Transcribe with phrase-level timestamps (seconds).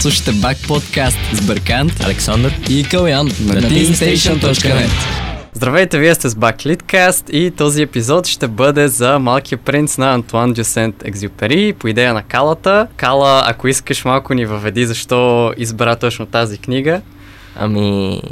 [0.00, 4.90] Слушайте Бак подкаст с Бъркант, Александър и Калян на teamstation.net.
[5.52, 10.14] Здравейте, вие сте с Бак Литкаст и този епизод ще бъде за Малкия принц на
[10.14, 12.86] Антуан Дюсент Екзюпери по идея на Калата.
[12.96, 17.00] Кала, ако искаш малко ни въведи защо избра точно тази книга.
[17.56, 18.22] Ами,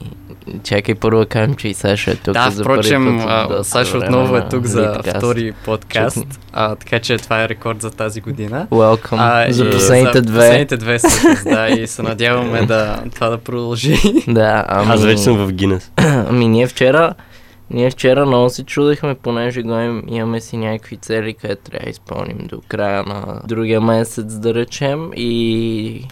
[0.63, 3.27] чакай първо да кажем, че и Саша е тук да, за впрочем, път.
[3.31, 5.17] а, от доста Саша време отново е тук за Литкаст.
[5.17, 8.67] втори подкаст, а, така че това е рекорд за тази година.
[8.71, 10.39] Welcome А, за последните за две.
[10.39, 13.97] Последните две всъщност, да, и се надяваме да, това да продължи.
[14.29, 14.93] Да, ами...
[14.93, 15.93] Аз вече съм в Гинес.
[15.97, 17.15] ами ние вчера,
[17.71, 21.91] ние вчера много се чудихме, понеже го им, имаме си някакви цели, където трябва да
[21.91, 25.11] изпълним до края на другия месец, да речем.
[25.17, 26.07] И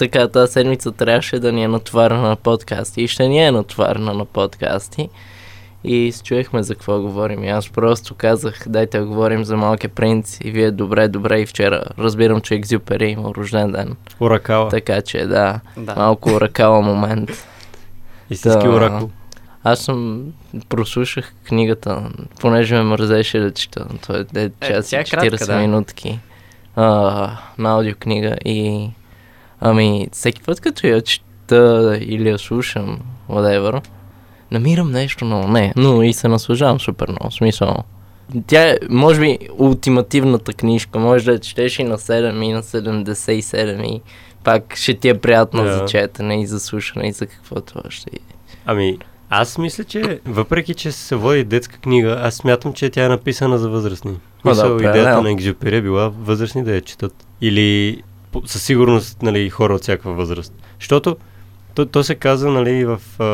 [0.00, 3.02] така, тази седмица трябваше да ни е натоварена на подкасти.
[3.02, 5.08] И ще ни е натоварена на подкасти.
[5.84, 7.44] И чуехме за какво говорим.
[7.44, 10.38] И аз просто казах, дайте да говорим за Малкия принц.
[10.44, 11.40] И вие добре, добре.
[11.40, 13.96] И вчера разбирам, че Екзюпери е имал рожден ден.
[14.20, 14.68] Оракала.
[14.68, 15.94] Така че да, да.
[15.94, 17.30] малко оракала момент.
[18.30, 18.74] Истински Да.
[18.74, 19.10] оракул.
[19.64, 20.24] Аз съм
[20.68, 23.86] прослушах книгата, понеже ме мързеше да чета.
[24.06, 25.56] Той е час е кратка, 40 да.
[25.58, 26.20] минутки
[26.76, 28.90] а, на аудиокнига и
[29.60, 32.98] ами всеки път като я чета или я слушам,
[33.30, 33.86] whatever,
[34.50, 35.48] намирам нещо ново.
[35.48, 37.30] Не, но и се наслаждавам супер много.
[37.30, 37.76] Смисъл.
[38.46, 40.98] Тя е, може би, ултимативната книжка.
[40.98, 44.00] Може да я четеш и на 7, и на 77 и
[44.44, 45.78] пак ще ти е приятно Да.
[45.78, 48.10] за четене и за слушане и за каквото още.
[48.66, 48.98] Ами,
[49.30, 53.58] аз мисля, че въпреки, че се води детска книга, аз смятам, че тя е написана
[53.58, 54.10] за възрастни.
[54.44, 55.22] да, Мисъл, идеята определено.
[55.22, 57.14] на Екзюпери е била възрастни да я четат.
[57.40, 58.02] Или
[58.46, 60.52] със сигурност нали, хора от всякаква възраст.
[60.80, 61.16] Защото
[61.74, 63.24] то, то се казва нали, и, в, а,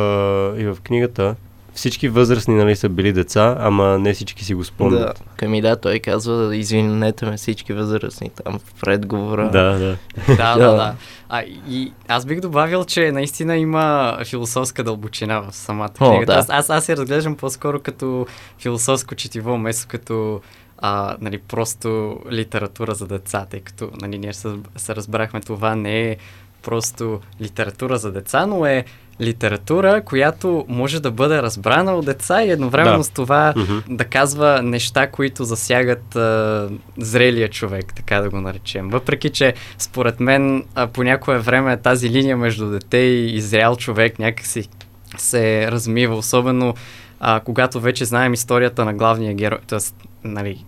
[0.61, 1.35] и в книгата,
[1.75, 4.65] всички възрастни нали, са били деца, ама не всички си го Да.
[4.67, 5.25] спомнят.
[5.37, 9.51] Ками да, той казва, извинете ме всички възрастни там в предговора.
[9.51, 9.97] Да, да.
[10.37, 10.59] Да, Да.
[10.59, 10.95] да, да.
[11.29, 16.27] А, и аз бих добавил, че наистина има философска дълбочина в самата О, книга.
[16.27, 16.33] да.
[16.39, 18.27] Аз, аз, аз я разглеждам по-скоро като
[18.59, 20.41] философско четиво, вместо като
[20.79, 26.11] а, нали, просто литература за деца, тъй като нали, ние се, се разбрахме, това не
[26.11, 26.17] е
[26.63, 28.85] просто литература за деца, но е
[29.21, 33.05] литература, която може да бъде разбрана от деца и едновременно Да.
[33.05, 33.79] с това Мгм.
[33.89, 38.89] да казва неща, които засягат а, зрелия човек, така да го наречем.
[38.89, 43.77] Въпреки, че според мен а, по някое време тази линия между дете и, и зрял
[43.77, 44.69] човек някакси
[45.17, 46.75] се размива, особено
[47.21, 49.79] а, когато вече знаем историята на главния герой, т.е.
[50.27, 50.65] нали,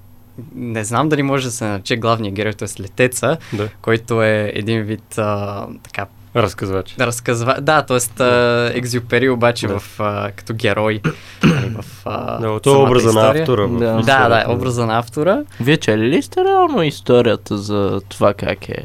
[0.55, 2.83] не знам дали може да се нарече главния герой, т.е.
[2.83, 3.69] летеца, да.
[3.83, 6.95] който е един вид а, така Разказвач.
[6.99, 7.57] да разказва.
[7.61, 7.99] Да, т.е.
[8.69, 9.79] екзюпери обаче Да.
[9.79, 11.01] в, а, като герой.
[11.45, 13.43] нали, в, а, Да, то е образа на история.
[13.43, 13.63] автора.
[13.63, 13.79] в Да.
[13.79, 14.53] Да, да, историята.
[14.53, 15.43] образа на автора.
[15.61, 18.85] Вие чели ли сте реално историята за това как е,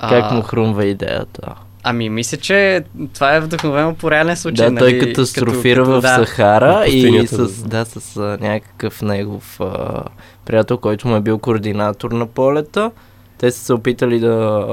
[0.00, 1.54] как му хрумва идеята?
[1.82, 4.70] Ами, мисля, че това е вдъхновено по реален случай.
[4.70, 7.84] да, той нали, катастрофира като, в да, Сахара и с, да.
[7.84, 10.02] с а, някакъв негов а,
[10.46, 12.90] приятел, който му е бил координатор на полета.
[13.38, 14.66] Те са се опитали да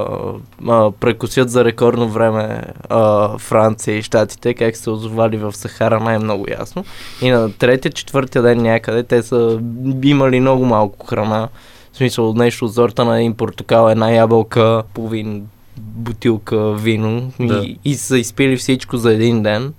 [0.67, 6.45] а, прекусят за рекордно време а, Франция и Штатите, как се озовали в Сахара, най-много
[6.59, 6.85] ясно.
[7.21, 9.59] И на третия, четвъртия ден някъде те са
[10.03, 11.47] имали много малко храна.
[11.93, 15.47] В смисъл нещо от сорта на един портокал, една ябълка, половин
[15.79, 17.57] бутилка вино Да.
[17.57, 19.73] и, и са изпили всичко за един ден.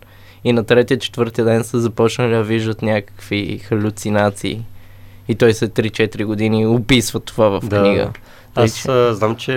[0.44, 4.62] И на третия, четвъртия ден са започнали да виждат някакви халюцинации.
[5.28, 7.82] И той след 3-4 години описва това в Да.
[7.82, 8.10] книга.
[8.54, 9.56] Аз а, знам, че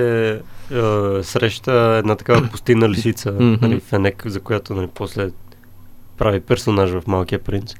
[0.73, 5.29] а, среща една такава пустинна лисица, нали, Фенек, за която нали, после
[6.17, 7.73] прави персонаж в Малкия принц.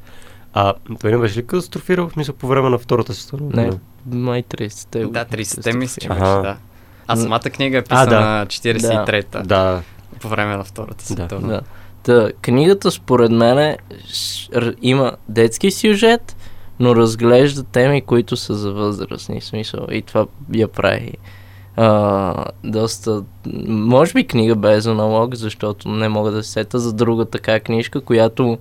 [0.54, 3.38] А той не беше ли катастрофирал в смисъл по време на втората сестра?
[3.54, 3.72] Не,
[4.06, 5.06] май 30-те.
[5.06, 6.58] Да, 30-те мисля, че беше, да.
[7.12, 8.20] А самата книга е писана да.
[8.20, 9.82] на 43-та, Да,
[10.20, 11.48] по време на Втората световна.
[11.48, 11.62] Да.
[12.04, 13.78] Та, книгата според мен
[14.82, 16.36] има детски сюжет,
[16.80, 19.88] но разглежда теми, които са за възрастни смисъл.
[19.92, 21.14] И това я прави
[21.76, 23.24] а, доста...
[23.68, 28.02] Може би книга без аналог, защото не мога да се сета за друга така книжка,
[28.02, 28.58] която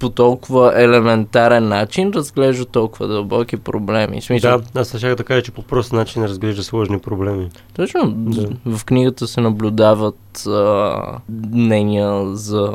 [0.00, 4.22] по толкова елементарен начин разглежда толкова дълбоки проблеми.
[4.22, 7.50] Смисъл, да, аз ще да кажа, че по прост начин разглежда сложни проблеми.
[7.74, 8.76] Точно, Да.
[8.76, 11.18] в книгата се наблюдават а,
[11.52, 12.72] мнения за,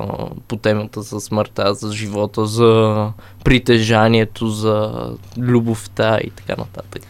[0.47, 3.11] по темата за смъртта, за живота, за
[3.43, 4.91] притежанието, за
[5.37, 7.03] любовта и така нататък.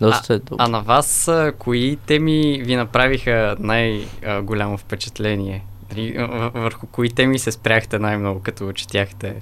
[0.00, 0.56] Доста е добре.
[0.58, 5.64] А на вас, а, кои теми ви направиха най-голямо впечатление?
[5.96, 9.34] Нали, Върху кои теми се спряхте най-много, като четяхте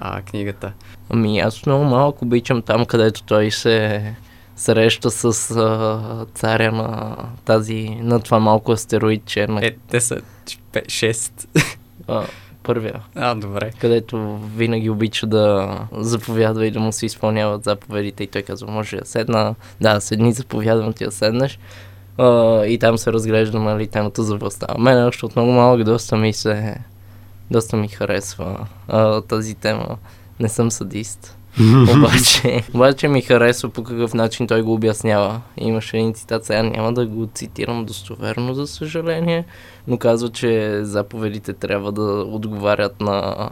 [0.00, 0.72] а, книгата?
[1.10, 4.14] Ами аз много малко обичам там, където той се
[4.56, 10.20] среща с а, царя на тази, на това малко астероидче, на Е, те са
[10.72, 11.46] 6.
[12.08, 12.24] а,
[12.62, 13.70] първия, А, добре.
[13.80, 18.96] където винаги обича да заповядва и да му се изпълняват заповедите и той казва, може
[18.96, 21.58] да седна, да, седни, заповядвам ти да седнеш.
[22.18, 24.66] А, и там се разглежда нали, темата за властта.
[24.78, 26.76] Мен още от много малък доста ми се,
[27.50, 29.96] доста ми харесва а, тази тема.
[30.40, 31.36] Не съм садист.
[31.96, 35.40] обаче, обаче ми харесва по какъв начин той го обяснява.
[35.56, 39.44] Имаше един цитат, сега няма да го цитирам достоверно, за съжаление,
[39.88, 43.50] но казва, че заповедите трябва да отговарят на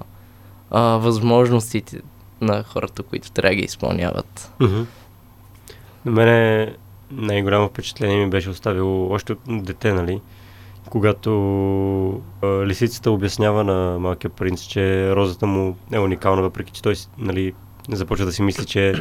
[0.71, 2.01] а, възможностите
[2.41, 4.53] на хората, които трябва да ги изпълняват.
[6.05, 6.75] На мене
[7.13, 10.21] най-голямо впечатление ми беше оставило още от дете, нали?
[10.91, 11.31] Когато
[12.43, 17.53] а, лисицата обяснява на малкия принц, че розата му е уникална, въпреки че той нали,
[17.89, 18.95] започва да си мисли, че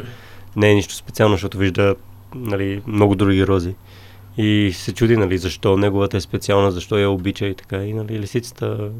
[0.56, 1.94] не е нищо специално, защото вижда
[2.34, 3.74] нали, много други рози.
[4.36, 7.84] И се чуди, нали, защо неговата е специална, защо я обича и така.
[7.84, 8.90] И нали, лисицата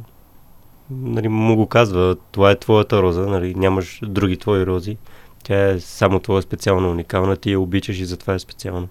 [0.91, 4.97] нали, му го казва, това е твоята роза, нали, нямаш други твои рози.
[5.43, 8.89] Тя е само твоя специална, уникална, ти я обичаш и затова е специална.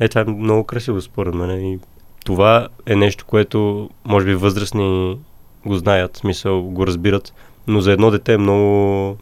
[0.00, 1.78] Е, това е много красиво според мен и
[2.24, 5.18] това е нещо, което може би възрастни
[5.66, 7.34] го знаят, смисъл го разбират,
[7.66, 9.16] но за едно дете е много,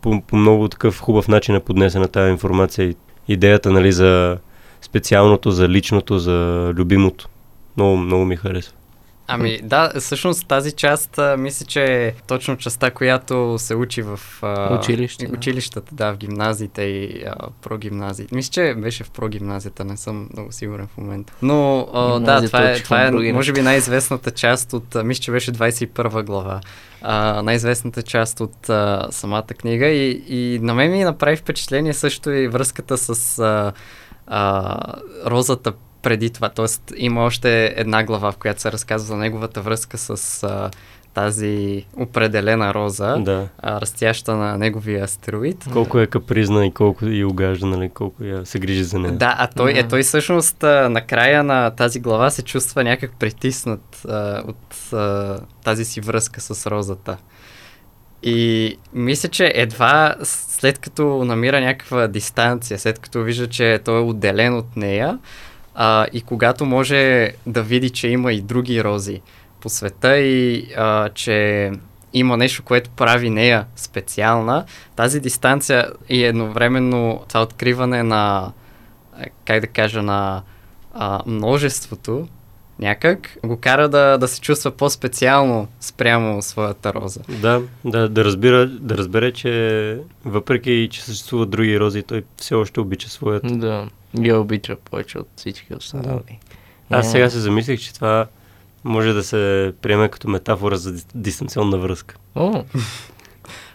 [0.00, 2.94] по, по много такъв хубав начин е поднесена тази информация
[3.28, 4.38] идеята нали, за
[4.80, 7.28] специалното, за личното, за любимото.
[7.76, 8.76] Много, много ми харесва.
[9.26, 14.20] Ами да, всъщност тази част, а, мисля, че е точно частта, която се учи в
[14.42, 15.32] а, Училище, да.
[15.32, 18.34] училищата, да, в гимназиите и а, прогимназиите.
[18.34, 21.32] Мисля, че беше в прогимназията, не съм много сигурен в момента.
[21.42, 25.52] Но а, да, това е, това е може би най-известната част от, мисля, че беше
[25.52, 26.60] 21 глава,
[27.02, 32.30] а, най-известната част от а, самата книга и, и на мен ми направи впечатление също
[32.30, 33.72] и връзката с а,
[34.26, 34.76] а,
[35.26, 35.72] розата
[36.04, 36.48] преди това.
[36.48, 40.70] Тоест има още една глава, в която се разказва за неговата връзка с а,
[41.14, 43.48] тази определена роза, Да.
[43.58, 45.64] а, растяща на неговия астероид.
[45.72, 49.12] Колко е капризна и колко и угажда, нали, колко я се грижи за нея.
[49.12, 54.02] Да, а той, е, той всъщност а, накрая на тази глава се чувства някак притиснат
[54.08, 57.16] а, от а, тази си връзка с розата.
[58.22, 64.02] И мисля, че едва след като намира някаква дистанция, след като вижда, че той е
[64.02, 65.18] отделен от нея
[65.74, 69.20] а, и когато може да види, че има и други рози
[69.60, 71.70] по света и а, че
[72.12, 74.64] има нещо, което прави нея специална,
[74.96, 78.52] тази дистанция и едновременно това откриване на,
[79.20, 80.42] е, как да кажа, на
[80.94, 82.28] а, множеството,
[82.78, 87.20] някак го кара да, да се чувства по-специално спрямо своята роза.
[87.28, 92.80] Да, да, да, разбира, да разбере, че въпреки, че съществуват други рози, той все още
[92.80, 93.48] обича своята.
[93.56, 96.38] Да, я обича повече от всички останали.
[96.90, 98.26] Аз Е, сега се замислих, че това
[98.84, 102.16] може да се приеме като метафора за дис- дистанционна връзка.
[102.34, 102.50] О,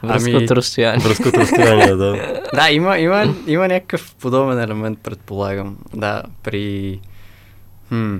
[0.03, 0.99] връзка Ами- от разстояние.
[0.99, 2.41] Връзка от разстояние, да.
[2.53, 5.77] Да, има, има, има някакъв подобен елемент, предполагам.
[5.93, 6.99] Да, при...
[7.89, 8.17] Хм.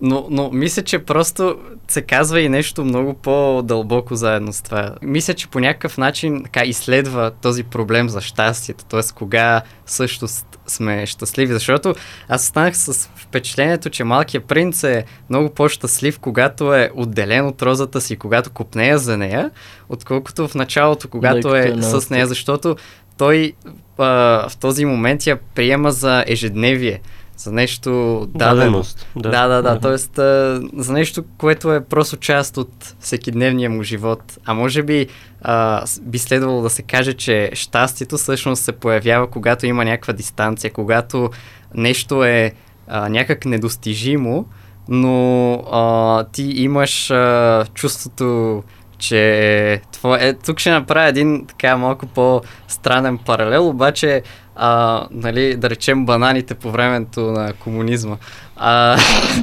[0.00, 1.58] Но, но мисля, че просто
[1.88, 4.94] се казва и нещо много по-дълбоко заедно с това.
[5.02, 9.00] Мисля, че по някакъв начин така изследва този проблем за щастието, т.е.
[9.14, 10.26] кога също
[10.66, 11.94] сме щастливи, защото
[12.28, 18.00] аз останах с впечатлението, че малкият принц е много по-щастлив, когато е отделен от розата
[18.00, 19.50] си, когато купнея за нея,
[19.88, 22.76] отколкото в началото, когато Докато е е с нея, защото
[23.18, 23.52] той
[23.98, 24.04] а,
[24.48, 27.00] в този момент я приема за ежедневие,
[27.36, 27.90] за нещо
[28.34, 28.56] дадено.
[28.56, 29.06] Даденост.
[29.16, 29.62] Да, да, да.
[29.62, 29.80] да.
[29.80, 34.38] Тоест, а, за нещо, което е просто част от всекидневния му живот.
[34.44, 35.06] А може би
[35.42, 40.72] а, би следвало да се каже, че щастието всъщност се появява, когато има някаква дистанция,
[40.72, 41.30] когато
[41.74, 42.52] нещо е
[42.88, 44.46] а, някак недостижимо,
[44.88, 48.62] но а, ти имаш а, чувството,
[48.98, 50.34] че това е...
[50.34, 54.22] Тук ще направя един така малко по-странен паралел, обаче
[54.56, 58.16] а, нали, да речем бананите по времето на комунизма.
[58.56, 58.98] А,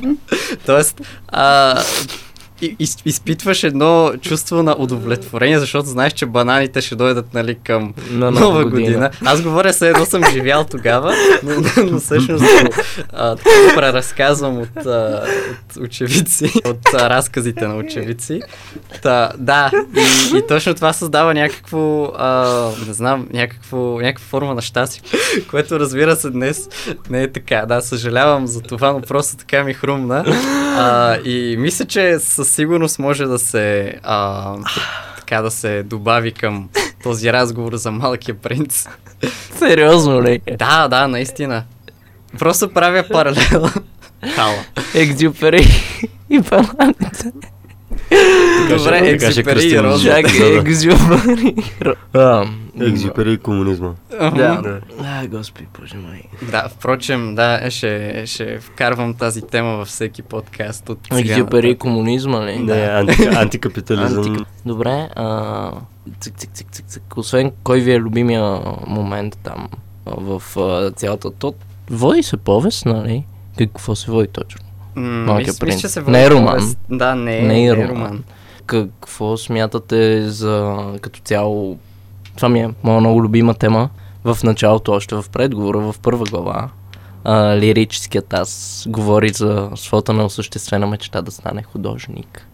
[0.65, 1.81] тоест, а,
[2.63, 7.93] и- из, изпитваш едно чувство на удовлетворение, защото знаеш, че бананите ще дойдат нали, към
[8.11, 9.09] На нова, година.
[9.25, 12.43] Аз говоря се едно съм живял тогава, но, но, но всъщност
[13.13, 18.41] а, го преразказвам от, а, от очевидци, от а, разказите на очевидци.
[19.01, 24.61] Та, да, и, и точно това създава някакво, а, не знам, някакво, някаква форма на
[24.61, 25.01] щастие,
[25.49, 26.69] което разбира се днес
[27.09, 27.65] не е така.
[27.65, 30.23] Да, съжалявам за това, но просто така ми хрумна.
[30.77, 34.55] А, и мисля, че със сигурност може да се а,
[35.17, 36.69] така да се добави към
[37.03, 38.87] този разговор за малкия принц.
[39.57, 40.41] Сериозно ли?
[40.57, 41.63] Да, да, наистина.
[42.39, 43.69] Просто правя паралел.
[44.35, 44.63] Хала.
[44.95, 45.67] Екзюпери
[46.29, 47.31] и баланица.
[48.69, 50.19] Добре, екзюпери и роза.
[50.19, 51.55] Екзюпери.
[52.81, 53.93] Екзюпери и комунизма.
[54.11, 54.79] Да.
[55.01, 56.23] А, господи, боже мой.
[56.51, 61.75] Да, впрочем, да, ще, ще вкарвам тази тема във всеки подкаст от сега Екзюпери и
[61.75, 62.59] комунизма ли?
[62.59, 64.23] Не, анти, антикапитализъм.
[64.25, 65.71] Антика- Добре, а,
[66.19, 67.17] цик, цик, цик, цик, цик.
[67.17, 69.67] Освен кой ви е любимия момент там
[70.05, 70.41] в
[70.91, 71.53] цялата то,
[71.89, 73.25] води се повест, нали?
[73.57, 74.61] Какво се води точно?
[74.95, 76.75] М, Малкият мисля, че се Не е роман.
[76.89, 77.89] Да, не, Не не е е роман.
[77.89, 78.23] роман.
[78.65, 81.77] Какво смятате за като цяло?
[82.35, 83.89] Това ми е моя много любима тема.
[84.23, 86.69] В началото, още в предговора, в първа глава,
[87.23, 92.47] а, лирическият аз говори за своята неосъществена мечта да стане художник.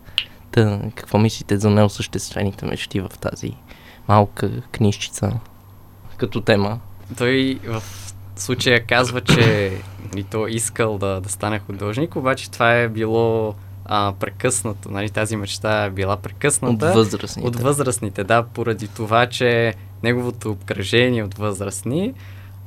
[0.52, 3.54] Та, какво мислите за неосъществените мечти в тази
[4.08, 5.32] малка книжчица
[6.18, 6.80] като тема?
[7.18, 7.84] Той в
[8.42, 9.72] случая казва, че
[10.16, 13.56] и то искал да, да стане художник, обаче това е било
[13.86, 16.94] а, прекъснато, нали, тази мечта е била От прекъсната.
[16.94, 17.48] възрастните.
[17.48, 22.14] От възрастните, да, поради това, че неговото обкръжение от възрастни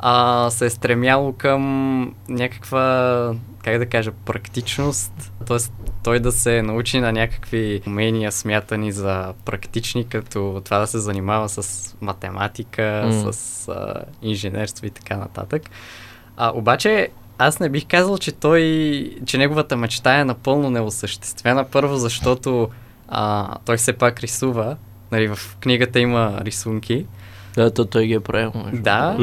[0.02, 5.58] а, се е стремяло към някаква, как да кажа, практичност, т.е.
[6.04, 11.48] той да се научи на някакви умения, смятани за практични, като това да се занимава
[11.48, 13.32] с математика, М.
[13.32, 15.62] с а, инженерство и така нататък.
[16.36, 18.62] А, обаче аз не бих казал, че той,
[19.26, 21.64] че неговата мечта е напълно неосъществена.
[21.64, 22.68] Първо, защото
[23.08, 24.76] а, той все пак рисува.
[25.12, 27.06] Нали, в книгата има рисунки.
[27.56, 28.52] Да, то той ги е правил.
[28.72, 29.16] Да.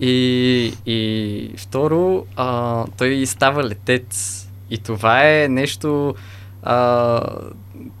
[0.00, 4.46] И, и второ, а, той става летец.
[4.70, 6.14] И това е нещо,
[6.62, 7.20] а,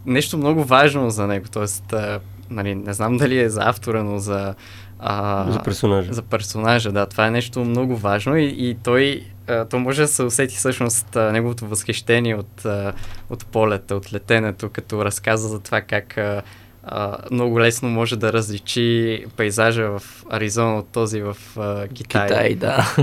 [0.06, 1.46] нещо много важно за него.
[1.52, 2.20] Тоест, а,
[2.50, 4.54] нали, не знам дали е за автора, но за,
[4.98, 6.12] а, За персонажа.
[6.12, 7.06] за персонажа, да.
[7.06, 11.16] Това е нещо много важно и, и той, а, то може да се усети всъщност
[11.16, 12.92] а, неговото възхищение от, а,
[13.30, 16.42] от полета, от летенето, като разказа за това как а,
[16.84, 22.26] а, много лесно може да различи пейзажа в Аризона от този в а, Китай.
[22.26, 22.96] Китай, да.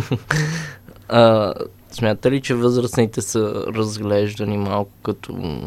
[1.09, 1.53] а,
[1.91, 5.61] смята ли, че възрастните са разглеждани малко като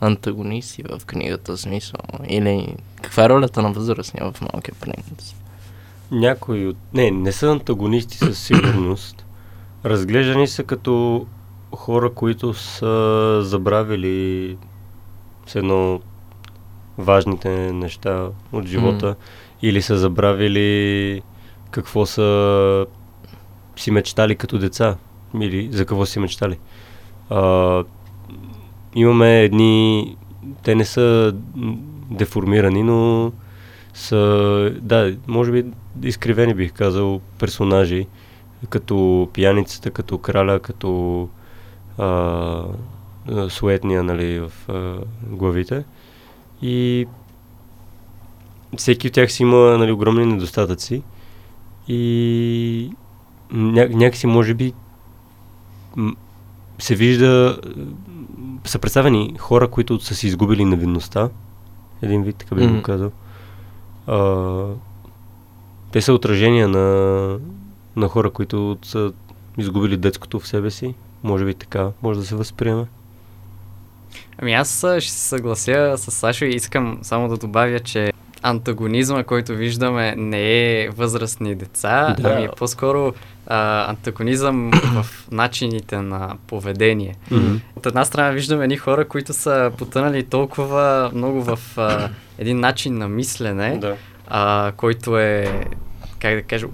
[0.00, 2.00] антагонисти в книгата, смисъл?
[2.28, 5.34] Или каква е ролята на възрастния в Малкия принц?
[6.10, 6.76] Някои от...
[6.94, 9.26] Не, не са антагонисти със сигурност.
[9.84, 11.26] Разглеждани са като
[11.74, 14.56] хора, които са забравили
[15.46, 16.00] с едно
[16.98, 19.14] важните неща от живота М.
[19.62, 21.22] или са забравили
[21.70, 22.86] какво са
[23.76, 24.96] си мечтали като деца
[25.40, 26.58] или за какво си мечтали.
[27.30, 27.84] А,
[28.94, 30.16] имаме едни...
[30.62, 31.34] Те не са
[32.10, 33.32] деформирани, но
[33.94, 35.64] са, да, може би
[36.02, 38.06] изкривени бих казал персонажи,
[38.68, 41.28] като пияницата, като краля, като
[41.98, 42.64] а,
[43.48, 45.84] суетния, нали, в а, главите.
[46.62, 47.06] И
[48.76, 51.02] всеки от тях си има нали, огромни недостатъци
[51.88, 52.90] и
[53.52, 54.72] ня- някакси може би
[56.78, 57.60] се вижда,
[58.64, 61.30] са представени хора, които са си изгубили невинността.
[62.02, 62.76] Един вид, така бих Мгм.
[62.76, 63.10] го казал.
[64.06, 64.64] А,
[65.92, 67.38] те са отражения на,
[67.96, 69.12] на хора, които са
[69.58, 70.94] изгубили детското в себе си.
[71.22, 72.86] Може би така, може да се възприеме.
[74.38, 79.54] Ами аз ще се съглася с Сашо и искам само да добавя, че антагонизма, който
[79.54, 80.42] виждаме, не
[80.82, 82.30] е възрастни деца, Да.
[82.30, 83.14] ами е по-скоро
[83.46, 87.14] а, антагонизъм в начините на поведение.
[87.76, 92.98] От една страна виждаме едни хора, които са потънали толкова много в а, един начин
[92.98, 93.96] на мислене, Да.
[94.26, 95.60] а, който е,
[96.18, 96.66] как да кажа,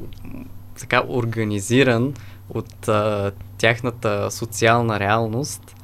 [0.81, 2.15] така организиран
[2.51, 5.77] от а, тяхната социална реалност,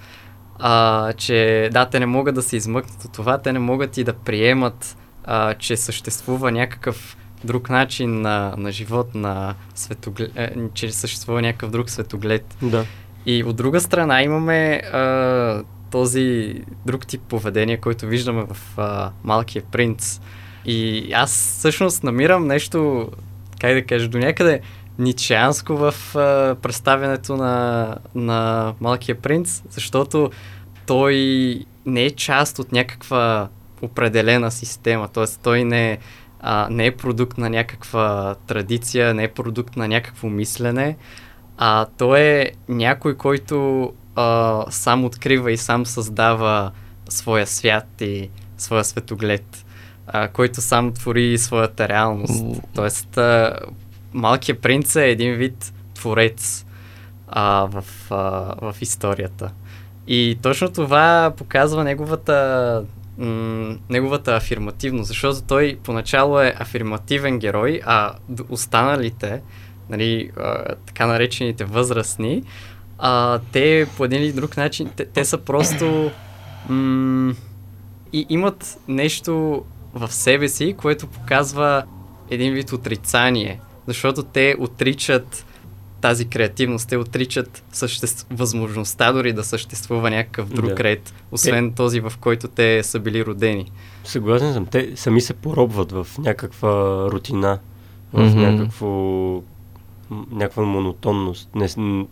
[0.60, 4.04] а, че да, те не могат да се измъкнат от това, те не могат и
[4.04, 10.92] да приемат, а, че съществува някакъв друг начин на, на живот, на светоглед, е, че
[10.92, 12.56] съществува някакъв друг светоглед.
[12.62, 12.84] Да.
[13.26, 16.54] И от друга страна имаме а, този
[16.86, 20.20] друг тип поведение, който виждаме в а, Малкия принц.
[20.64, 23.08] И аз всъщност намирам нещо,
[23.60, 24.60] как да кажа, до някъде
[25.00, 30.30] ничеанско в а, представянето на, на Малкия принц, защото
[30.86, 31.14] той
[31.86, 33.48] не е част от някаква
[33.82, 35.24] определена система, т.е.
[35.42, 35.98] той не,
[36.40, 40.96] а, не е продукт на някаква традиция, не е продукт на някакво мислене,
[41.58, 46.70] а той е някой, който а, сам открива и сам създава
[47.08, 49.66] своя свят и своя светоглед,
[50.06, 52.44] а, който сам твори своята реалност.
[52.74, 53.58] Тоест, а,
[54.12, 56.66] Малкият принц е един вид творец
[57.28, 58.16] а, в, а,
[58.72, 59.50] в историята.
[60.06, 62.84] И точно това показва неговата,
[63.18, 68.12] м- неговата афирмативност, защото той поначало е афирмативен герой, а
[68.48, 69.42] останалите,
[69.90, 72.42] нали, а, така наречените възрастни,
[72.98, 76.10] а, те по един или друг начин, те, те са просто
[76.68, 77.34] м-
[78.12, 79.64] и имат нещо
[79.94, 81.82] в себе си, което показва
[82.30, 85.46] един вид отрицание, защото те отричат
[86.00, 88.26] тази креативност, те отричат съществ...
[88.30, 90.84] възможността дори да съществува някакъв друг Да.
[90.84, 93.70] ред, освен този, в който те са били родени.
[94.04, 94.66] Съгласен съм.
[94.66, 96.70] Те сами се поробват в някаква
[97.10, 97.58] рутина,
[98.12, 98.40] в Мгм.
[98.40, 99.42] някакво
[100.30, 101.48] някаква монотонност.
[101.54, 101.68] Не,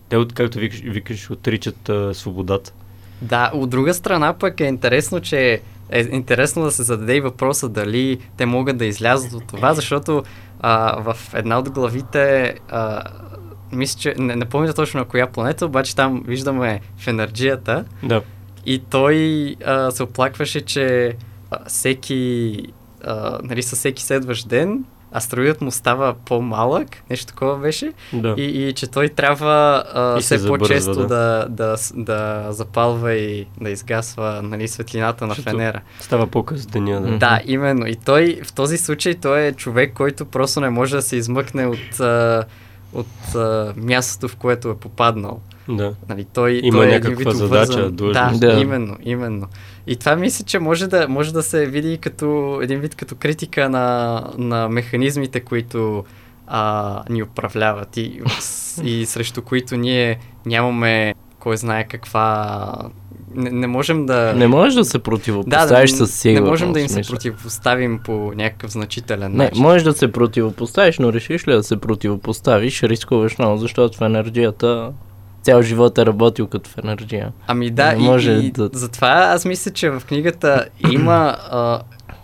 [0.08, 2.72] те, от, както викаш, викаш отричат а, свободата.
[3.22, 7.68] Да, от друга страна пък е интересно, че е интересно да се зададе и въпроса
[7.68, 10.22] дали те могат да излязат от това, защото
[10.60, 13.02] а, в една от главите, а,
[13.72, 18.22] мисля, че не, не помня точно на коя планета, обаче там виждаме в енергията Да.
[18.66, 21.16] и той а, се оплакваше, че
[21.50, 22.62] а, всеки,
[23.04, 24.84] а, нали, със всеки следващ ден
[25.16, 28.34] астероидът му става по-малък, нещо такова беше, да.
[28.38, 31.06] и, и че той трябва а, И се все забързва, по-често да.
[31.06, 31.46] да.
[31.48, 35.80] Да, да запалва и да изгасва нали, светлината на Защото Фенера.
[36.00, 37.00] Става по-къс деня.
[37.00, 37.18] Да.
[37.18, 37.86] Да, именно.
[37.86, 41.66] И той в този случай той е човек, който просто не може да се измъкне
[41.66, 42.44] от, а,
[42.92, 45.40] от а, мястото, в което е попаднал.
[45.68, 45.94] Да.
[46.08, 48.40] Нали, той, Има той е някаква задача, длъжност.
[48.40, 48.60] Да, Да.
[48.60, 49.46] именно, именно.
[49.86, 53.68] И това мисля, че може да, може да се види като един вид като критика
[53.68, 56.04] на, на механизмите, които
[56.46, 62.72] а, ни управляват и, с- и срещу които ние нямаме кой знае каква...
[63.34, 64.32] Не, не можем да...
[64.32, 66.44] Не можеш да се противопоставиш да, със сигурност.
[66.44, 67.14] Не можем да им се смисъл.
[67.14, 69.62] противопоставим по някакъв значителен Не, начин.
[69.62, 74.92] можеш да се противопоставиш, но решиш ли да се противопоставиш, рискуваш много, защото в енергията
[75.42, 77.32] цял живот е работил като в енергия.
[77.46, 81.80] Ами да, Не и, може и да- затова аз мисля, че в книгата има а,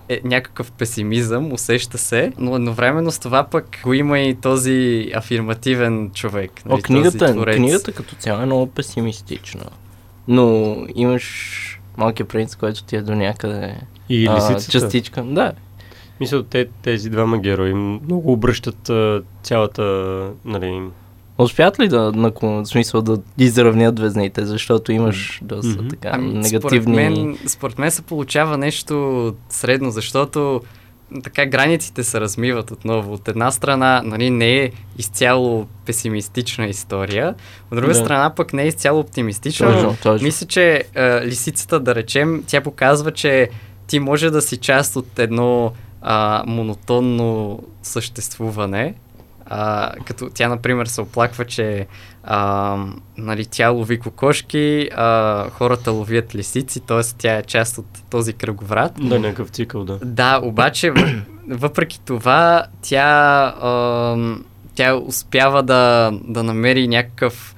[0.08, 6.10] е, някакъв песимизъм, усеща се, но едновременно с това пък го има и този афирмативен
[6.14, 6.50] човек.
[6.66, 7.56] О, нали, книгата, този творец.
[7.56, 9.64] книгата като цяло е много песимистична.
[10.28, 13.76] Но имаш малкият принц, който ти е до някъде
[14.08, 15.22] И а, частичка.
[15.22, 15.52] Да,
[16.20, 19.82] Мисля, те, тези двама герои много обръщат а, цялата,
[20.44, 20.82] нали,
[21.38, 25.88] Успят ли да, на, в смисъл, да изравнят везните, защото имаш доста Мгм.
[25.88, 26.58] така Ами, негативни...
[26.60, 30.60] според, мен, според мен се получава нещо средно, защото
[31.24, 33.12] така границите се размиват отново.
[33.12, 37.34] От една страна, нали, не е изцяло песимистична история,
[37.70, 37.94] от друга Да.
[37.94, 40.24] страна пък не е изцяло оптимистична, но Точно, точно.
[40.24, 43.48] Мисля, че а, лисицата, да речем, тя показва, че
[43.86, 48.94] ти може да си част от едно а, монотонно съществуване.
[49.46, 51.86] А, като тя, например, се оплаква, че
[52.24, 52.76] а,
[53.16, 57.00] нали, тя лови кокошки, а, хората ловят лисици, т.е.
[57.18, 58.92] тя е част от този кръговрат.
[59.08, 59.98] да, някакъв цикъл, да.
[60.04, 67.54] Да, обаче, въ- въпреки това, тя, ам, тя успява да, да намери някакъв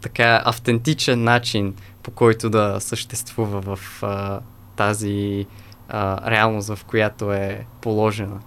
[0.00, 4.40] така автентичен начин, по който да съществува в а,
[4.76, 5.46] тази
[5.88, 8.38] а, реалност, в която е положена.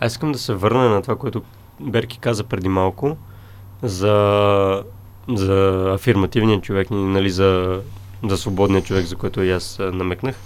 [0.00, 1.42] Аз искам да се върна на това, което
[1.80, 3.16] Берки каза преди малко,
[3.82, 4.84] за,
[5.28, 7.80] за афирмативния човек, нали, за,
[8.28, 10.36] за свободния човек, за който и аз намекнах.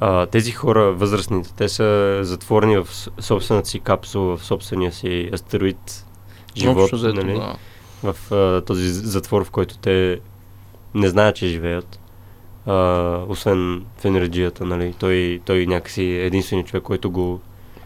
[0.00, 2.88] А, тези хора, възрастните, те са затворени в
[3.20, 6.06] собствената си капсула, в собствения си астероид
[6.56, 7.32] живот, Общо взето, нали?
[7.32, 7.56] да.
[8.12, 10.20] в а, този затвор, в който те
[10.94, 12.00] не знаят, че живеят.
[12.66, 12.74] А,
[13.28, 14.94] освен в енергията, нали?
[14.98, 17.40] Той, той някакси е единственият човек, който го...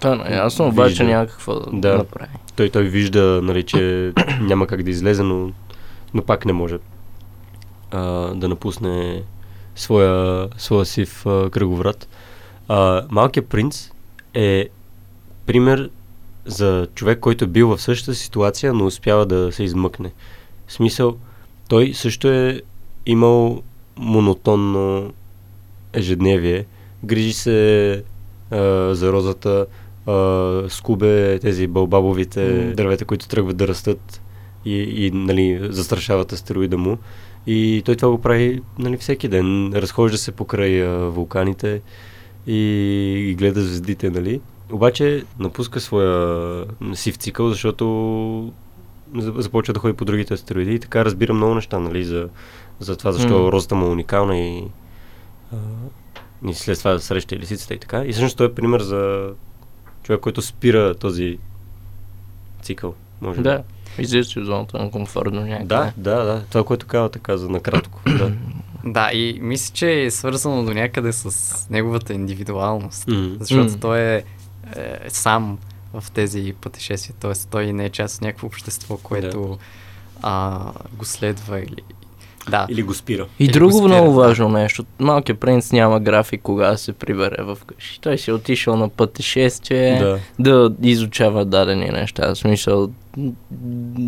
[0.04, 1.04] Е ясно, обаче Вижда.
[1.04, 1.98] няма какво да, Да.
[1.98, 2.30] направи.
[2.56, 5.50] Той, той вижда, нали, че няма как да излезе, но,
[6.14, 6.78] но пак не може
[7.90, 8.00] а,
[8.34, 9.22] да напусне
[9.76, 12.08] своя, своя сив а, кръговрат.
[12.68, 13.90] А, Малкият принц
[14.34, 14.68] е
[15.46, 15.90] пример
[16.44, 20.12] за човек, който е бил в същата ситуация, но успява да се измъкне.
[20.66, 21.16] В смисъл,
[21.68, 22.60] той също е
[23.06, 23.62] имал
[23.96, 25.12] монотонно
[25.92, 26.66] ежедневие.
[27.04, 28.02] Грижи се
[28.50, 28.56] а,
[28.94, 29.66] за розата,
[30.06, 32.74] а, скубе тези бълбабовите М.
[32.74, 34.22] дървета, които тръгват да растат
[34.64, 36.98] и, и нали, застрашават астероида му.
[37.46, 39.72] И той това го прави нали, всеки ден.
[39.74, 41.82] Разхожда се покрай а, вулканите
[42.46, 42.56] и,
[43.30, 44.40] и гледа звездите, нали.
[44.72, 48.52] Обаче напуска своя сив цикъл, защото
[49.16, 52.28] за- започва да ходи по другите астероиди и така разбира много неща, нали, за,
[52.80, 53.52] за това защо М.
[53.52, 54.62] розата му е уникална и,
[55.52, 55.56] а,
[56.48, 58.04] и след това да среща и лисицата и така.
[58.04, 59.30] И всъщност той е пример за
[60.02, 61.38] човек, който спира този
[62.62, 62.94] цикъл.
[63.20, 63.62] Може Да.
[63.98, 65.64] Излизаш от зоната на комфорт до някъде.
[65.64, 66.42] Да, да, да.
[66.50, 68.00] Това, което казвате, каза накратко.
[68.06, 68.32] да.
[68.84, 73.06] Да, и мисля, че е свързано до някъде с неговата индивидуалност.
[73.08, 73.36] М.
[73.40, 73.78] Защото М.
[73.80, 74.24] той е,
[74.76, 75.58] е сам
[75.94, 77.16] в тези пътешествия.
[77.20, 77.32] т.е.
[77.50, 79.58] той не е част от някакво общество, което
[80.22, 80.60] а,
[80.92, 81.82] го следва или...
[82.50, 82.66] Да.
[82.68, 83.26] Или го спира.
[83.38, 84.26] И Или друго го спира, много да.
[84.26, 84.84] важно нещо.
[84.98, 88.00] Малкият принц няма график кога да се прибере в къщи.
[88.00, 90.18] Той си е отишъл на пътешествие Да.
[90.38, 92.34] да изучава дадени неща.
[92.34, 92.90] В смисъл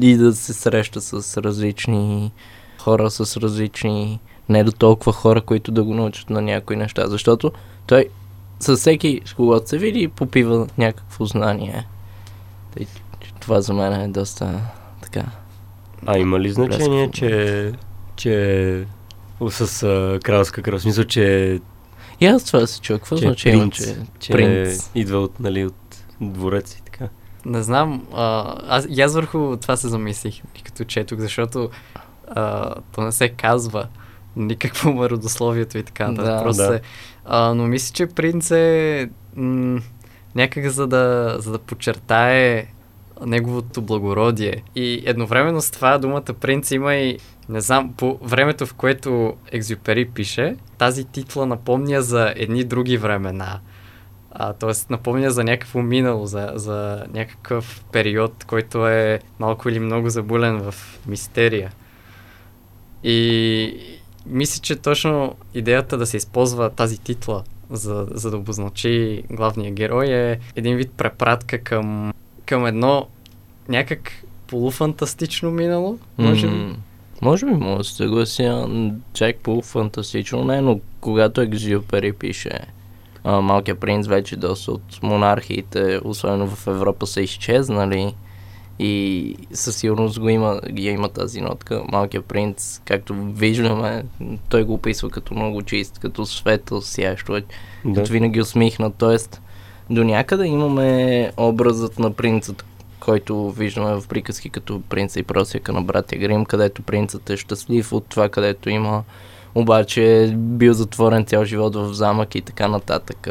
[0.03, 2.33] и да се среща с различни
[2.79, 7.07] хора, с различни не до толкова хора, които да го научат на някои неща.
[7.07, 7.53] Защото
[7.87, 8.09] той
[8.61, 11.87] със всеки, с когото се види, попива някакво знание.
[12.77, 12.87] Тъй,
[13.41, 14.61] това за мен е доста
[15.03, 15.25] така.
[16.07, 17.73] А има ли значение, че,
[18.17, 18.85] че
[19.49, 20.81] с а, кралска кръв?
[20.81, 21.61] В Смисъл, че,
[22.21, 22.99] И аз това се чуя.
[22.99, 24.91] Какво че е значи има, принц, че че принц?
[24.95, 27.09] идва от, нали, от дворец и така.
[27.47, 31.71] Не знам, а, аз, и аз върху това се замислих, като четох, защото
[32.29, 33.87] а, то не се казва
[34.37, 36.35] никакво му е родословието и така нататък.
[36.37, 36.43] Да.
[36.43, 36.69] Просто Да.
[36.69, 36.81] Се,
[37.25, 39.81] а, но мисля, че принц е м-
[40.35, 42.67] някак за да, за да подчертае
[43.27, 44.63] неговото благородие.
[44.75, 47.19] И едновременно с това думата принц има и,
[47.53, 53.61] не знам, по времето в което Екзюпери пише, тази титла напомня за едни други времена.
[54.31, 60.11] А, тоест напомня за някакво минало, за, за някакъв период, който е малко или много
[60.11, 60.75] забулен в
[61.07, 61.73] мистерия.
[63.05, 69.73] И мисля, че точно идеята да се използва тази титла, за, за да обозначи главния
[69.73, 72.13] герой е един вид препратка към,
[72.47, 73.09] към едно
[73.69, 74.13] някак
[74.47, 76.55] полуфантастично минало, може би.
[76.55, 76.77] М,
[77.23, 78.69] Може би мога да се съглася,
[79.13, 82.61] чак по-фантастично не, но когато Екзюпери пише
[83.25, 88.15] а, Малкият принц, вече доста от монархиите, особено в Европа, са изчезнали
[88.79, 91.83] и със сигурност го има, ги има тази нотка.
[91.93, 94.05] Малкият принц, както виждаме,
[94.49, 97.33] той го описва като много чист, като светъл, сиящо,
[97.85, 97.95] Да.
[97.95, 98.95] като винаги усмихнат.
[98.99, 99.43] Тоест,
[99.91, 102.65] до някъде имаме образът на принцът,
[103.05, 107.93] който виждаме в приказки като принца и просяка на братя Грим, където принцът е щастлив
[107.93, 109.03] от това, където има
[109.55, 113.29] обаче е бил затворен цял живот в замък и така нататък.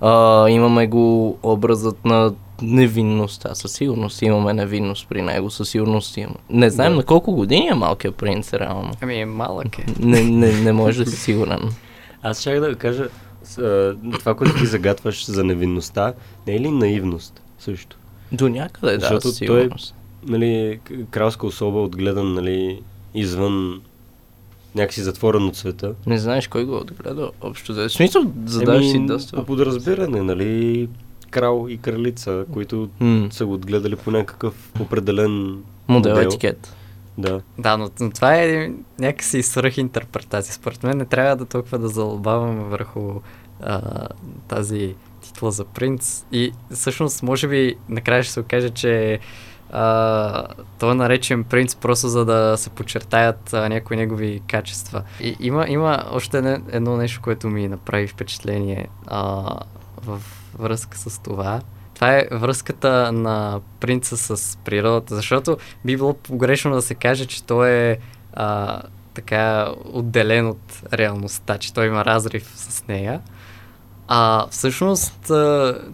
[0.00, 3.54] А, имаме го образът на невинността.
[3.54, 5.50] Със сигурност имаме невинност при него.
[5.50, 6.36] Със сигурност имаме.
[6.50, 6.96] Не знаем Да.
[6.96, 8.90] на колко години е малкият принц, реално.
[9.00, 9.84] Ами е малък е.
[9.98, 11.60] Не, не, не може да си сигурен.
[12.22, 13.08] Аз ще да кажа,
[13.44, 16.12] с, а, това, което ти загатваш за невинността,
[16.46, 17.96] не е ли наивност също?
[18.32, 19.68] До някъде, да, Защото със той е-.
[20.26, 22.82] Нали, кралска особа отгледан, нали,
[23.14, 23.80] извън
[24.74, 25.94] някакси затворен от света.
[26.06, 27.30] Не знаеш кой го е отгледал.
[27.40, 27.88] Общо за...
[27.88, 29.36] В смисъл, задаваш си доста.
[29.36, 30.88] По подразбиране, нали,
[31.30, 36.74] крал и кралица, които М, са го отгледали по някакъв определен модел етикет.
[37.18, 37.40] Да.
[37.58, 40.54] Да, но, но това е някакси свръхинтерпретация.
[40.54, 43.20] Според мен не трябва да толкова да залбаваме върху
[43.60, 44.08] а,
[44.48, 44.94] тази
[45.32, 46.26] титла за принц.
[46.32, 49.18] И всъщност, може би, накрая ще се окаже, че
[49.70, 50.46] а,
[50.78, 55.02] той е наречен принц просто за да се подчертаят а, някои негови качества.
[55.20, 59.44] И има, има още едно, едно нещо, което ми направи впечатление а,
[60.04, 60.20] в
[60.58, 61.60] връзка с това.
[61.94, 67.44] Това е връзката на принца с природата, защото би било погрешно да се каже, че
[67.44, 67.98] той е
[68.32, 68.82] а,
[69.14, 73.20] така отделен от реалността, че той има разрив с нея.
[74.14, 75.32] А всъщност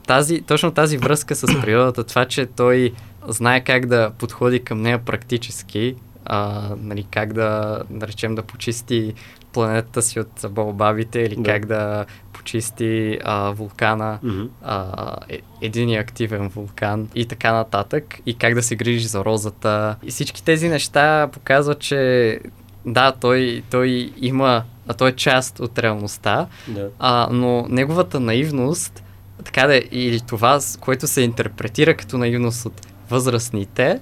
[0.07, 2.93] тази, точно тази връзка с природата, това, че той
[3.29, 9.15] знае как да подходи към нея практически, а, нали, как да, да речем, да почисти
[9.53, 11.43] планетата си от балбабите или Да.
[11.43, 14.43] как да почисти а, вулкана, Мгм.
[14.63, 14.95] а,
[15.29, 19.97] е- един активен вулкан и така нататък, и как да се грижи за розата.
[20.03, 22.41] И всички тези неща показват, че
[22.89, 26.89] да, той, той има, а той е част от реалността, Да.
[26.99, 29.03] а, но неговата наивност,
[29.45, 34.01] така да е, или това, което се интерпретира като наивност от възрастните,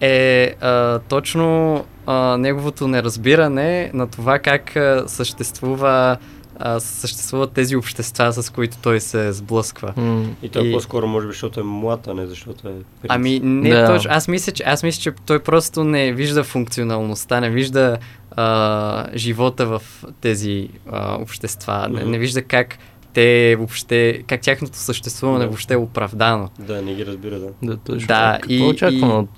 [0.00, 1.74] е а, точно
[2.06, 6.16] а, неговото неразбиране на това как а, съществува,
[6.58, 9.94] а, съществуват тези общества, с които той се сблъсква.
[10.42, 12.84] И той И- по-скоро може би, защото е млад, а не защото е принц.
[13.08, 13.86] Ами не Да.
[13.86, 14.10] точно.
[14.10, 17.96] Аз мисля, че, аз мисля, че той просто не вижда функционалността, не вижда
[18.36, 19.82] а, живота в
[20.20, 22.78] тези а, общества, не, не вижда как
[23.12, 25.46] те въобще, как тяхното съществуване Да.
[25.46, 26.48] въобще е оправдано.
[26.58, 27.48] Да, не ги разбира, да.
[27.62, 28.06] Да, точно.
[28.06, 29.28] Да, Какво и- очакваме и- от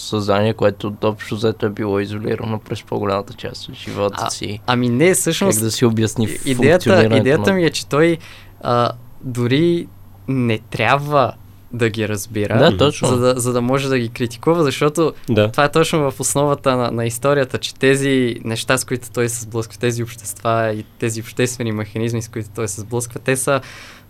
[0.00, 4.60] съзнание, което общо взето е било изолирано през по-голямата част от живота А, си?
[4.66, 8.18] Ами не, Как всъщност да си обясни идеята, идеята ми е, че той
[8.60, 8.90] а,
[9.22, 9.88] дори
[10.28, 11.32] не трябва
[11.72, 13.08] да ги разбира, Да, точно.
[13.08, 15.50] за, да, за да може да ги критикува, защото Да.
[15.50, 19.42] това е точно в основата на, на историята, че тези неща, с които той се
[19.42, 23.60] сблъсква, тези общества и тези обществени механизми, с които той се сблъсква, те са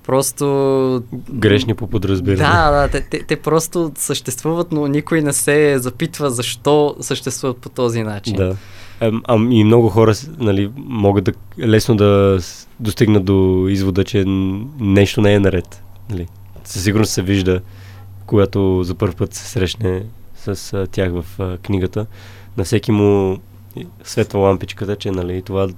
[0.06, 1.02] просто...
[1.30, 2.48] Грешни по подразбиране.
[2.48, 7.68] Да, да, те, те, те просто съществуват, но никой не се запитва защо съществуват по
[7.68, 8.36] този начин.
[8.36, 8.56] Да.
[9.28, 12.38] Ам, и много хора нали, могат да лесно да
[12.80, 14.24] достигнат до извода, че
[14.80, 15.82] нещо не е наред.
[16.10, 16.26] Нали.
[16.66, 17.60] Със сигурност се вижда,
[18.26, 20.02] когато за първ път се срещне
[20.36, 22.06] с а, тях в а, книгата.
[22.56, 23.38] На всеки му
[24.04, 25.68] светва лампичката, че нали, това,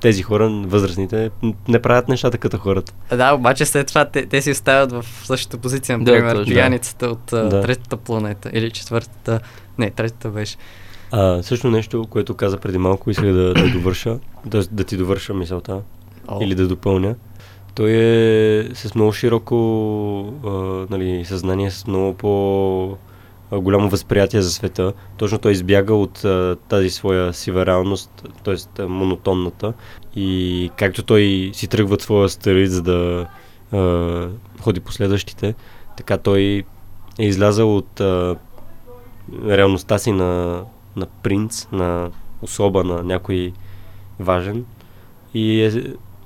[0.00, 1.30] тези хора, възрастните,
[1.68, 2.92] не правят нещата като хората.
[3.16, 6.52] Да, обаче след това те, те си оставят в същата позиция, Да, например, точно.
[6.54, 7.62] пияницата от а, Да.
[7.62, 9.40] третата планета или четвъртата.
[9.78, 10.56] Не, третата беше.
[11.10, 15.34] А, също нещо, което каза преди малко, исках да, да довърша, да, да ти довърша
[15.34, 15.80] мисълта.
[16.28, 17.14] О, или да допълня.
[17.78, 19.56] Той е с много широко
[20.46, 20.50] а,
[20.90, 22.96] нали, съзнание, с много по
[23.50, 24.92] а, голямо възприятие за света.
[25.16, 28.82] Точно той избяга от а, тази своя сива реалност, т.е.
[28.82, 29.72] монотонната.
[30.16, 33.26] И както той си тръгва от своя астероид, за да
[33.72, 34.28] а,
[34.60, 35.54] ходи по следващите,
[35.96, 36.64] така той
[37.18, 38.36] е излязъл от а,
[39.46, 40.62] реалността си на,
[40.96, 42.10] на принц, на
[42.42, 43.52] особа, на някой
[44.20, 44.64] важен
[45.34, 45.72] и е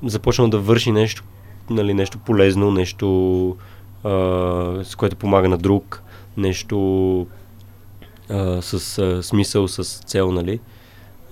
[0.03, 1.25] започнал да върши нещо,
[1.73, 3.57] нали, нещо полезно, нещо
[4.05, 4.11] а,
[4.85, 6.03] с което помага на друг,
[6.37, 7.27] нещо
[8.31, 10.61] а, с а, смисъл, с цел, нали.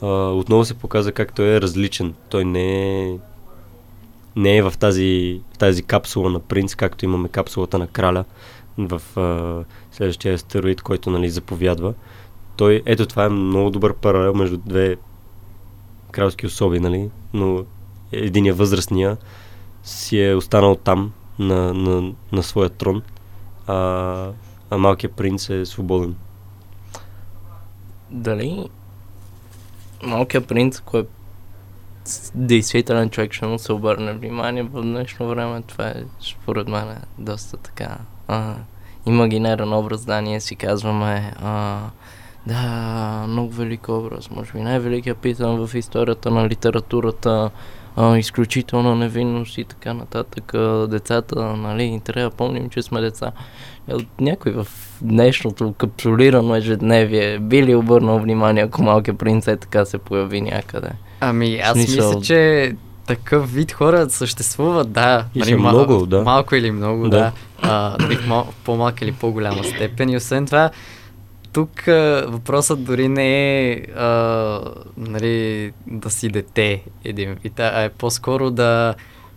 [0.02, 2.14] А, отново се показа как той е различен.
[2.28, 3.18] Той не е
[4.36, 8.24] не е в тази, тази капсула на принц, както имаме капсулата на краля
[8.78, 11.94] в а, следващия астероид, който нали, заповядва.
[12.56, 14.96] Той, ето това е много добър паралел между две
[16.10, 17.10] кралски особи, нали?
[17.34, 17.64] но
[18.12, 19.16] единия възрастния
[19.82, 23.02] си е останал там на, на, на своя трон,
[23.66, 23.74] а,
[24.70, 26.16] а малкият принц е свободен.
[28.10, 28.68] Дали
[30.02, 31.04] малкият принц, кой е
[32.34, 37.00] действителен човек, ще му се обърне внимание в днешно време, това е според мен е
[37.18, 38.54] доста така а,
[39.06, 41.80] имагинерен образ, да, ние си казваме а,
[42.46, 47.50] да, много велик образ, може би най-великият питан в историята на литературата,
[48.02, 50.54] а, изключителна невинност и така нататък.
[50.54, 53.32] А, Децата, нали, трябва да помним, че сме деца.
[53.88, 54.66] Е, Някой в
[55.02, 60.88] днешното капсулирано ежедневие би ли обърнал внимание, ако малкият принц е така се появи някъде?
[61.20, 62.72] Ами, аз Смисъл- мисля, че
[63.06, 65.24] такъв вид хора съществуват, да.
[65.34, 66.22] И нали, много, да.
[66.22, 67.18] Малко или много, Да.
[67.18, 67.32] да.
[67.62, 67.96] А,
[68.28, 70.08] в по-малка или по-голяма степен.
[70.08, 70.70] И освен това,
[71.52, 74.60] тук а, въпросът дори не е а,
[74.96, 78.94] нали, да си дете един вид, а е по-скоро да,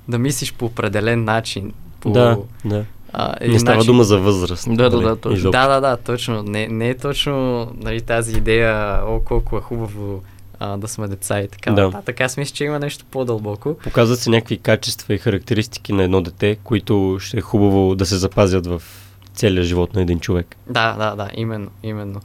[0.07, 1.73] да мислиш по определен начин.
[1.99, 2.85] По, Да, да.
[3.13, 4.67] а, Не става дума за възраст.
[4.69, 5.51] Да, да, нали, да, точно.
[5.51, 6.43] да, да, да, точно.
[6.43, 10.21] Не, не е точно нали, тази идея, о, колко е хубаво
[10.59, 11.81] а, да сме деца и така Да.
[11.83, 12.21] нататък.
[12.21, 13.77] Аз мисля, че има нещо по-дълбоко.
[13.83, 18.15] Показват се някакви качества и характеристики на едно дете, които ще е хубаво да се
[18.17, 18.81] запазят в
[19.33, 20.55] целия живот на един човек.
[20.67, 22.21] Да, да, да, именно, именно.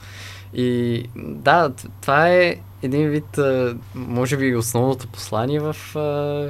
[0.54, 3.38] И да, това е един вид,
[3.94, 6.48] може би, основното послание в а,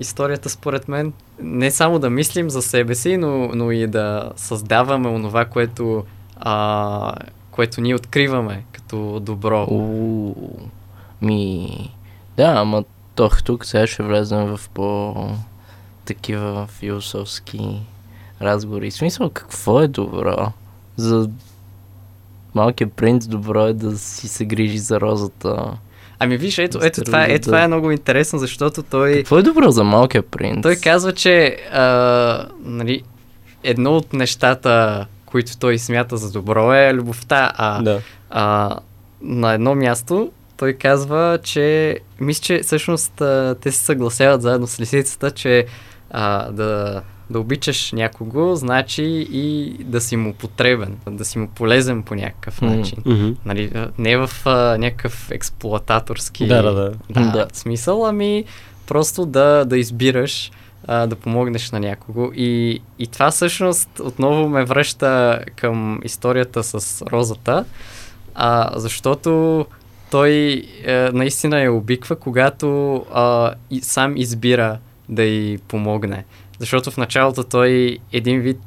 [0.00, 1.12] историята, според мен.
[1.40, 6.04] Не само да мислим за себе си, но, но и да създаваме онова, което,
[6.36, 7.14] а,
[7.50, 9.66] което ние откриваме като добро.
[9.70, 10.34] У,
[11.22, 11.70] ми...
[12.36, 12.84] Да, ама
[13.14, 15.14] тох тук сега ще влезем в по
[16.04, 17.80] такива философски
[18.42, 18.90] разговори.
[18.90, 20.52] В смисъл, какво е добро?
[20.96, 21.28] За
[22.54, 25.72] малкият принц добро е да си се грижи за розата.
[26.18, 29.14] Ами виж, ето, ето, това, е, ето това е много интересно, защото той...
[29.14, 30.62] Какво е добро за малкият принц?
[30.62, 33.02] Той казва, че а, нали,
[33.64, 38.00] едно от нещата, които той смята за добро е любовта, а, Да.
[38.30, 38.76] а
[39.22, 44.80] на едно място той казва, че мисля, че всъщност а, те се съгласяват заедно с
[44.80, 45.66] лисицата, че
[46.10, 52.02] а, да, да обичаш някого, значи и да си му потребен, да си му полезен
[52.02, 52.98] по някакъв начин.
[53.06, 53.30] Мгм.
[53.44, 56.92] Нали, а, не в а, някакъв експлуататорски Да, да, да.
[57.10, 57.46] да, Да.
[57.52, 58.44] смисъл, ами
[58.86, 60.50] просто да, да избираш
[60.86, 62.30] а, да помогнеш на някого.
[62.34, 67.64] И, и това всъщност отново ме връща към историята с розата,
[68.34, 69.66] а, защото
[70.10, 76.24] той е, наистина я обиква, когато а, и, сам избира да й помогне.
[76.58, 78.58] Защото в началото той един вид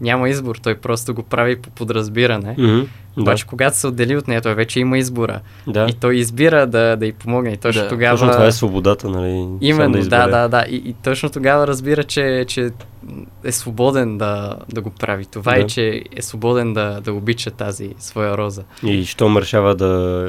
[0.00, 2.54] няма избор, той просто го прави по подразбиране.
[2.58, 3.22] Да.
[3.22, 5.40] Обаче, когато се отдели от нея, той вече има избора.
[5.66, 5.86] да.
[5.90, 7.50] И той избира да, да й помогне.
[7.52, 8.18] И точно Да, тогава.
[8.18, 9.48] Точно това е свободата, нали?
[9.60, 10.30] Именно, да, избере.
[10.30, 10.64] да, да.
[10.68, 12.70] И, и точно тогава разбира, че, че
[13.44, 15.60] е свободен да, да го прави това Да.
[15.60, 18.64] и че е свободен да, да обича тази своя роза.
[18.82, 19.86] И щом решава да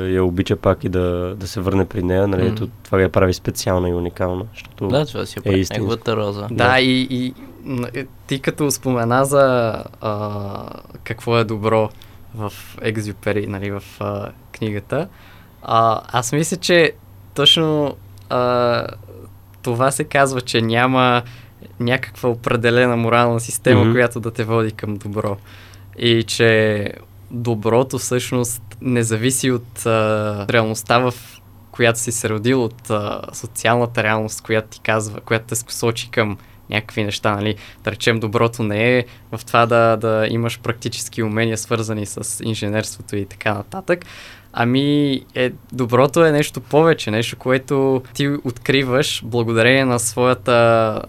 [0.10, 3.34] я обича пак и да, да се върне при нея, нали, ето, това я прави
[3.34, 4.45] специална и уникална.
[4.53, 4.88] Защото...
[4.88, 5.82] Да, това си Е прави истинско.
[5.82, 6.41] неговата роза.
[6.41, 6.79] Да, Да.
[6.79, 7.34] и, и
[7.93, 10.65] е, ти като спомена за а,
[11.03, 11.89] какво е добро
[12.36, 15.08] в Екзюпери, нали, в а, книгата,
[15.62, 16.91] а, аз мисля, че
[17.34, 17.95] точно
[18.29, 18.86] а,
[19.62, 21.21] това се казва, че няма
[21.80, 23.92] някаква определена морална система, Мгм.
[23.92, 25.38] която да те води към добро.
[25.98, 26.94] И че
[27.32, 31.13] доброто всъщност не зависи от а, реалността, в
[31.72, 36.38] която си се родил, от а, социалната реалност, която ти казва, която те сочи към
[36.70, 37.56] някакви неща, нали?
[37.84, 43.15] Да речем, доброто не е в това да, да имаш практически умения, свързани с инженерството
[43.15, 44.06] и така нататък.
[44.62, 50.54] Ами, е, доброто е нещо повече, нещо, което ти откриваш благодарение на своята,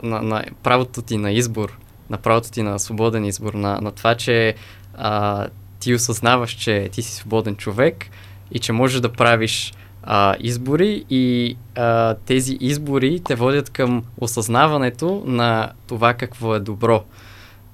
[0.03, 1.79] на, на правото ти на избор,
[2.11, 4.55] на правото ти на свободен избор, на, на това, че
[4.95, 5.47] а,
[5.81, 8.07] ти осъзнаваш, че ти си свободен човек
[8.53, 15.23] и че можеш да правиш а, избори и а, тези избори те водят към осъзнаването
[15.27, 17.05] на това какво е добро.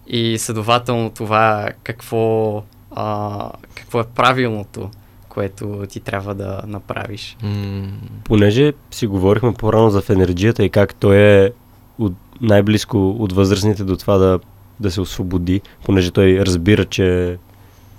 [0.06, 2.62] И следователно това какво,
[2.94, 4.90] а, какво е правилното,
[5.36, 7.36] което ти трябва да направиш.
[7.42, 7.88] М,
[8.24, 11.50] Понеже си говорихме по-рано за енергията и как той е
[11.98, 14.40] от, най-близко от възрастните до това да,
[14.80, 17.38] да се освободи, понеже той разбира, че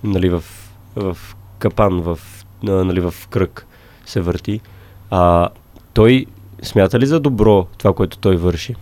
[0.03, 0.43] нали, в,
[0.95, 1.17] в
[1.59, 2.19] капан, в,
[2.63, 3.65] нали, в кръг
[4.05, 4.61] се върти.
[5.09, 5.49] А,
[5.93, 6.25] той
[6.63, 8.75] смята ли за добро това, което той върши?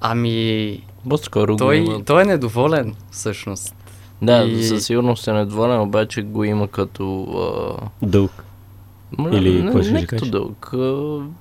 [0.00, 2.04] Ами, По-скоро го той, има.
[2.04, 3.74] той е недоволен всъщност.
[4.26, 7.22] Да, и- със сигурност е недоволен, обаче го има като...
[7.22, 7.86] А...
[8.02, 8.44] Дълг.
[9.18, 10.70] м, Или не, какво ще не ще като дълг.
[10.74, 10.94] а,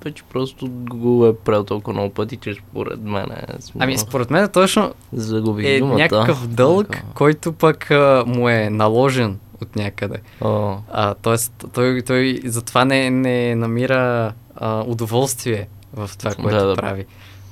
[0.04, 3.46] Вече просто го е правил толкова много пъти, че според мен е...
[3.52, 5.96] смисъл, Ами, според мен точно Загубих е думата.
[5.96, 7.04] някакъв дълг, Така.
[7.13, 10.17] който пък а, му е наложен от някъде.
[10.41, 16.67] О, А, тоест, той, той затова не, не намира а, удоволствие в това, Да, което
[16.67, 16.76] да.
[16.76, 17.06] прави.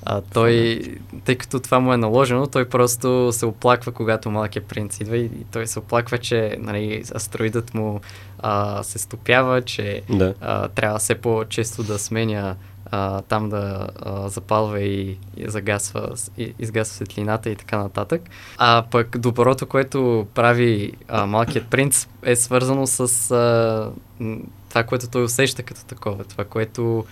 [0.05, 0.81] А, той,
[1.25, 5.25] тъй като това му е наложено, той просто се оплаква, когато малкият принц идва и,
[5.25, 8.01] и той се оплаква, че нали, астероидът му
[8.39, 10.33] а, се стопява, че Да.
[10.41, 12.55] а, трябва все по-често да сменя
[12.91, 18.21] а, там да а, запалва и, и загасва, и, изгасва светлината и така нататък.
[18.57, 23.91] А пък доброто, което прави а, малкият принц е свързано с а,
[24.69, 27.05] това, което той усеща като такова, това, което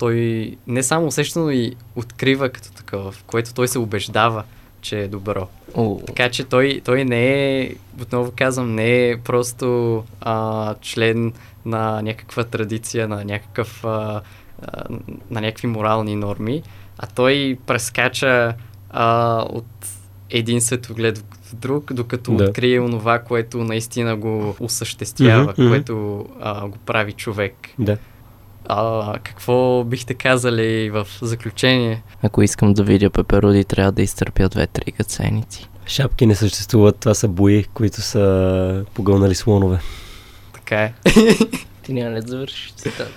[0.00, 4.44] той не само усеща, но и открива като такова, в което той се убеждава,
[4.80, 5.48] че е добро.
[5.74, 11.32] о, Така че той, той не е, отново казвам, не е просто а, член
[11.64, 14.20] на някаква традиция, на някакъв а,
[14.62, 14.84] а,
[15.30, 16.62] на някакви морални норми,
[16.98, 18.54] а той прескача
[18.90, 19.66] а, от
[20.30, 22.44] един светоглед в друг, докато Да.
[22.44, 25.68] открие онова, което наистина го осъществява, мгм.
[25.68, 27.54] което а, го прави човек.
[27.78, 27.96] Да.
[28.68, 32.02] А, какво бихте казали в заключение?
[32.22, 35.68] Ако искам да видя пепероди, трябва да изтърпя две-три гъценици.
[35.86, 39.78] Шапки не съществуват, това са бои, които са погълнали слонове.
[40.52, 40.92] Така е.
[41.82, 43.12] Ти няма ли да завършиш цитат?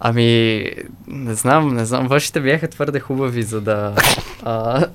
[0.00, 0.64] Ами,
[1.06, 2.08] не знам, не знам.
[2.08, 3.94] Вашите бяха твърде хубави, за да,
[4.42, 4.86] а,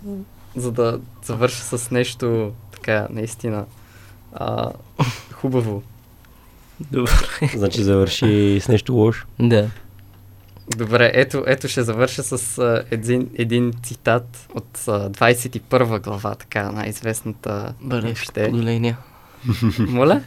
[0.56, 3.66] за да завърша с нещо така, наистина
[4.34, 4.72] а,
[5.32, 5.84] хубаво.
[6.92, 7.12] Добре.
[7.56, 9.28] Значи завърши с нещо лошо.
[9.40, 9.70] Да.
[10.78, 16.72] Добре, ето, ето ще завърша с а, един, един цитат от а, 21 глава, така
[16.72, 18.98] най-известната Бележка под линия.
[19.80, 20.22] Моля?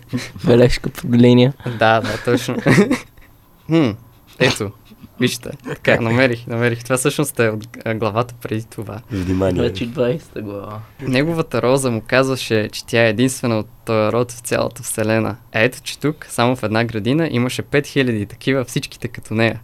[0.45, 1.53] Бележка под линия.
[1.79, 2.57] Да, да, точно.
[3.66, 3.90] Хм,
[4.38, 4.73] ето,
[5.20, 6.85] вижте, така, намерих, намерих.
[6.85, 9.00] Това всъщност е от главата преди това.
[9.11, 9.62] Внимание.
[9.62, 10.81] Значи 20 глава.
[11.00, 15.37] Неговата роза му казваше, че тя е единствена от този род в цялата вселена.
[15.52, 19.61] А ето, че тук, само в една градина, имаше 5000 такива, всичките като нея.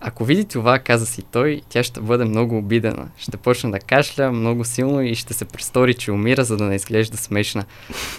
[0.00, 3.08] Ако види това, каза си той, тя ще бъде много обидена.
[3.16, 6.74] Ще почне да кашля много силно и ще се престори, че умира, за да не
[6.74, 7.64] изглежда смешна.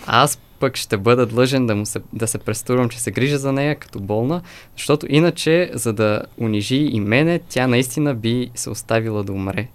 [0.05, 3.37] А аз пък ще бъда длъжен да, му се, да се престорвам, че се грижа
[3.37, 4.41] за нея като болна,
[4.77, 9.67] защото иначе, за да унижи и мене, тя наистина би се оставила да умре.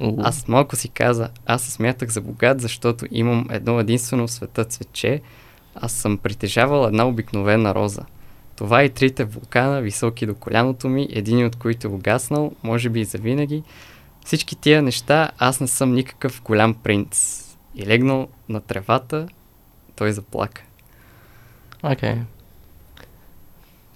[0.00, 4.30] О, Аз малко си каза, аз се смятах за богат, защото имам едно единствено в
[4.30, 5.20] света цветче.
[5.74, 8.02] Аз съм притежавал една обикновена роза.
[8.56, 13.00] Това и трите вулкана, високи до коляното ми, един от които е угаснал, може би
[13.00, 13.62] и завинаги.
[14.24, 17.42] Всички тия неща, аз не съм никакъв голям принц.
[17.74, 19.26] И легнал на тревата,
[19.96, 20.62] той заплака.
[21.82, 22.14] Окей.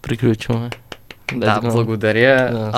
[0.03, 0.71] Приключваме.
[1.35, 1.73] Да, go.
[1.73, 2.71] благодаря Да,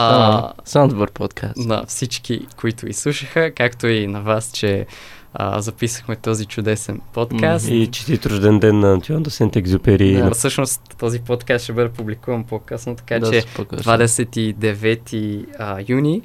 [0.75, 1.57] а, добър подкаст.
[1.57, 4.87] на всички, които изслушаха, както и на вас, че
[5.35, 7.69] а, записахме този чудесен подкаст.
[7.71, 10.25] И честит рожден ден на Антуан до Сент-Екзюпери.
[10.25, 13.83] Да, всъщност този подкаст ще бъде публикуван по-късно, така Да, че се покажа.
[13.83, 16.23] 29 а, юни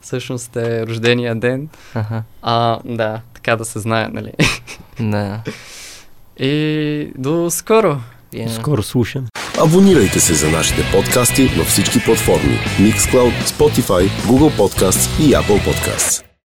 [0.00, 1.68] всъщност е рождения ден.
[1.94, 2.22] Аха.
[2.42, 4.32] А, да, така да се знае, нали?
[5.00, 5.42] Да.
[6.40, 8.00] И до скоро!
[8.34, 8.48] Yeah.
[8.48, 9.26] Скоро слушам.
[9.58, 16.29] Абонирайте се за нашите подкасти във всички платформи Mixcloud, Spotify, Google Podcasts и Apple Podcasts.